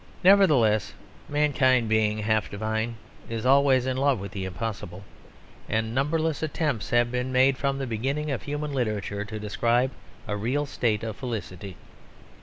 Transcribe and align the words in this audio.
Nevertheless, 0.23 0.95
mankind 1.29 1.87
being 1.87 2.17
half 2.17 2.49
divine 2.49 2.95
is 3.29 3.45
always 3.45 3.85
in 3.85 3.97
love 3.97 4.17
with 4.19 4.31
the 4.31 4.45
impossible, 4.45 5.03
and 5.69 5.93
numberless 5.93 6.41
attempts 6.41 6.89
have 6.89 7.11
been 7.11 7.31
made 7.31 7.55
from 7.55 7.77
the 7.77 7.85
beginning 7.85 8.31
of 8.31 8.41
human 8.41 8.73
literature 8.73 9.23
to 9.23 9.39
describe 9.39 9.91
a 10.27 10.35
real 10.35 10.65
state 10.65 11.03
of 11.03 11.17
felicity. 11.17 11.77